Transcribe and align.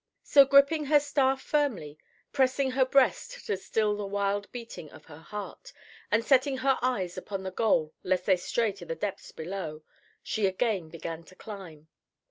So, 0.23 0.45
gripping 0.45 0.85
her 0.85 0.99
staff 0.99 1.43
firmly, 1.43 1.99
pressing 2.33 2.71
her 2.71 2.85
breast 2.85 3.45
to 3.45 3.55
still 3.55 3.95
the 3.95 4.07
wild 4.07 4.51
beating 4.51 4.89
of 4.89 5.05
her 5.05 5.19
heart, 5.19 5.71
and 6.09 6.25
setting 6.25 6.57
her 6.57 6.79
eyes 6.81 7.19
upon 7.19 7.43
the 7.43 7.51
goal 7.51 7.93
lest 8.01 8.25
they 8.25 8.37
stray 8.37 8.71
to 8.71 8.85
the 8.87 8.95
depths 8.95 9.31
below, 9.31 9.83
she 10.23 10.47
again 10.47 10.89
began 10.89 11.21
to 11.25 11.35
climb. 11.35 11.87